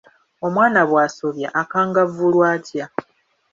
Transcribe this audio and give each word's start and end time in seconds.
Omwana 0.45 0.81
bw'asobya 0.89 1.49
akangavvulwa 1.61 2.45
atya? 2.55 2.85